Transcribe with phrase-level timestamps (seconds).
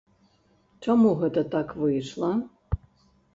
[0.85, 2.31] Чаму гэта так выйшла?